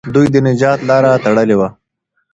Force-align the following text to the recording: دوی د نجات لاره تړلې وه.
دوی 0.13 0.27
د 0.33 0.35
نجات 0.47 0.79
لاره 0.89 1.11
تړلې 1.25 1.55
وه. 1.59 1.69